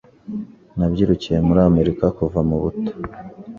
[0.77, 2.91] Nabyirukiye muri Amerika kuva mubuto